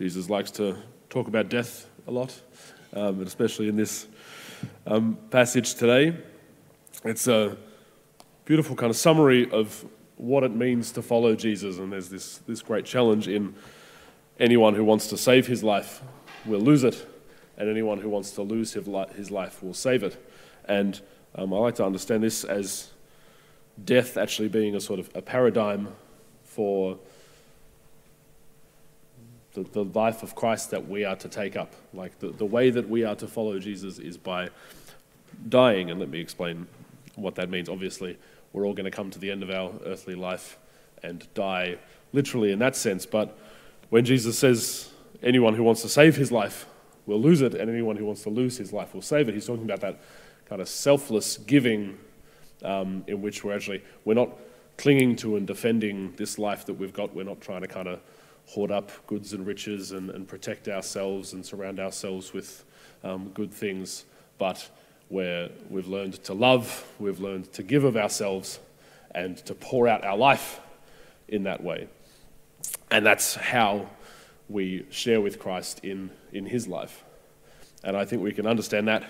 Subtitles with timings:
[0.00, 0.78] Jesus likes to
[1.10, 2.40] talk about death a lot,
[2.94, 4.06] um, especially in this
[4.86, 6.16] um, passage today.
[7.04, 7.58] It's a
[8.46, 9.84] beautiful kind of summary of
[10.16, 13.54] what it means to follow Jesus, and there's this, this great challenge in
[14.38, 16.00] anyone who wants to save his life
[16.46, 17.06] will lose it,
[17.58, 20.16] and anyone who wants to lose his life will save it.
[20.64, 20.98] And
[21.34, 22.88] um, I like to understand this as
[23.84, 25.88] death actually being a sort of a paradigm
[26.42, 26.98] for
[29.54, 31.74] the, the life of Christ that we are to take up.
[31.92, 34.48] Like the, the way that we are to follow Jesus is by
[35.48, 35.90] dying.
[35.90, 36.66] And let me explain
[37.16, 37.68] what that means.
[37.68, 38.18] Obviously,
[38.52, 40.58] we're all going to come to the end of our earthly life
[41.02, 41.78] and die
[42.12, 43.06] literally in that sense.
[43.06, 43.36] But
[43.90, 44.90] when Jesus says
[45.22, 46.66] anyone who wants to save his life
[47.06, 49.46] will lose it, and anyone who wants to lose his life will save it, he's
[49.46, 50.00] talking about that
[50.46, 51.98] kind of selfless giving
[52.64, 54.30] um, in which we're actually we're not
[54.76, 57.14] clinging to and defending this life that we've got.
[57.14, 58.00] We're not trying to kind of
[58.46, 62.64] hoard up goods and riches and, and protect ourselves and surround ourselves with
[63.04, 64.04] um, good things,
[64.38, 64.68] but
[65.08, 68.60] where we've learned to love, we've learned to give of ourselves,
[69.12, 70.60] and to pour out our life
[71.28, 71.88] in that way.
[72.90, 73.88] And that's how
[74.48, 77.04] we share with Christ in, in his life.
[77.82, 79.04] And I think we can understand that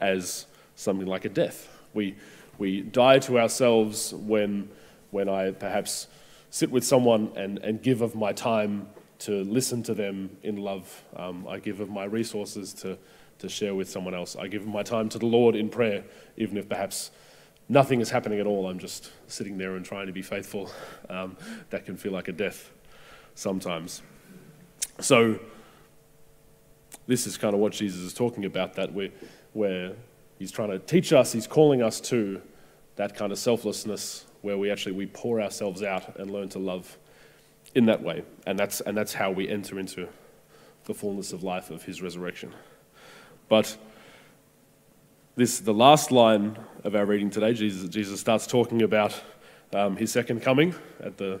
[0.00, 1.68] as something like a death.
[1.94, 2.16] We,
[2.58, 4.68] we die to ourselves when,
[5.10, 6.06] when I perhaps
[6.50, 8.88] sit with someone and, and give of my time
[9.20, 11.04] to listen to them in love.
[11.16, 12.98] Um, I give of my resources to,
[13.38, 14.36] to share with someone else.
[14.36, 16.04] I give my time to the Lord in prayer,
[16.36, 17.10] even if perhaps
[17.68, 18.68] nothing is happening at all.
[18.68, 20.70] I'm just sitting there and trying to be faithful.
[21.08, 21.36] Um,
[21.70, 22.70] that can feel like a death
[23.34, 24.02] sometimes.
[25.00, 25.40] So,
[27.08, 29.10] this is kind of what Jesus is talking about that we
[29.54, 29.94] where
[30.38, 32.40] he's trying to teach us, he's calling us to
[32.94, 36.98] that kind of selflessness where we actually we pour ourselves out and learn to love
[37.74, 38.24] in that way.
[38.46, 40.08] And that's, and that's how we enter into
[40.84, 42.54] the fullness of life of his resurrection.
[43.48, 43.76] But
[45.36, 49.20] this, the last line of our reading today, Jesus, Jesus starts talking about
[49.72, 51.40] um, his second coming at the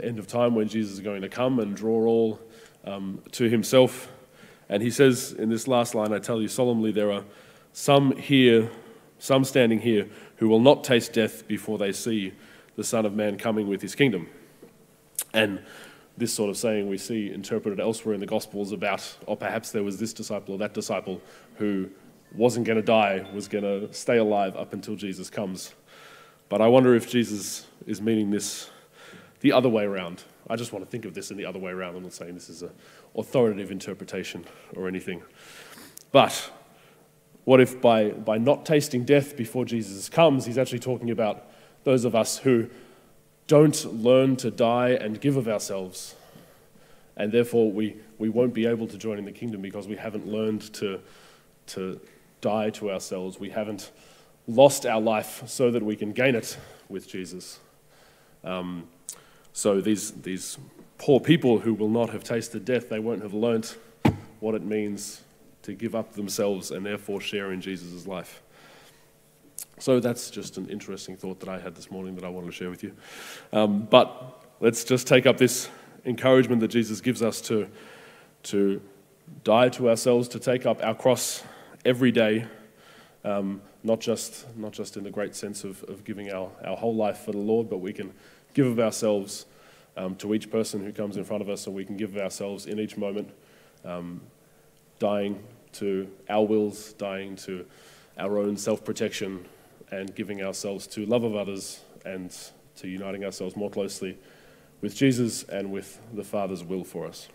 [0.00, 2.40] end of time when Jesus is going to come and draw all
[2.84, 4.10] um, to himself.
[4.68, 7.24] And he says in this last line, I tell you solemnly, there are
[7.72, 8.70] some here,
[9.22, 12.32] some standing here, who will not taste death before they see
[12.74, 14.28] the Son of Man coming with his kingdom.
[15.32, 15.62] And
[16.18, 19.84] this sort of saying we see interpreted elsewhere in the Gospels about, or perhaps there
[19.84, 21.22] was this disciple or that disciple
[21.58, 21.88] who
[22.34, 25.72] wasn't going to die, was going to stay alive up until Jesus comes.
[26.48, 28.70] But I wonder if Jesus is meaning this
[29.38, 30.24] the other way around.
[30.50, 31.94] I just want to think of this in the other way around.
[31.94, 32.72] I'm not saying this is an
[33.14, 35.22] authoritative interpretation or anything.
[36.10, 36.50] But
[37.44, 41.46] what if by, by not tasting death before Jesus comes, he's actually talking about
[41.84, 42.68] those of us who
[43.48, 46.14] don't learn to die and give of ourselves.
[47.16, 50.26] And therefore, we, we won't be able to join in the kingdom because we haven't
[50.26, 51.00] learned to,
[51.68, 52.00] to
[52.40, 53.38] die to ourselves.
[53.38, 53.90] We haven't
[54.46, 56.56] lost our life so that we can gain it
[56.88, 57.58] with Jesus.
[58.44, 58.88] Um,
[59.52, 60.58] so these, these
[60.98, 63.76] poor people who will not have tasted death, they won't have learnt
[64.40, 65.22] what it means
[65.62, 68.42] to give up themselves and therefore share in Jesus' life.
[69.78, 72.52] So that's just an interesting thought that I had this morning that I wanted to
[72.52, 72.92] share with you.
[73.52, 75.68] Um, but let's just take up this
[76.04, 77.68] encouragement that Jesus gives us to,
[78.44, 78.80] to
[79.44, 81.42] die to ourselves, to take up our cross
[81.84, 82.46] every day,
[83.24, 86.94] um, not, just, not just in the great sense of, of giving our, our whole
[86.94, 88.12] life for the Lord, but we can
[88.54, 89.46] give of ourselves
[89.96, 92.22] um, to each person who comes in front of us, and we can give of
[92.22, 93.30] ourselves in each moment,
[93.84, 94.20] um,
[95.02, 95.42] dying
[95.72, 97.66] to our wills, dying to
[98.16, 99.44] our own self protection,
[99.90, 102.32] and giving ourselves to love of others and
[102.76, 104.16] to uniting ourselves more closely
[104.80, 107.28] with Jesus and with the Father's will for us.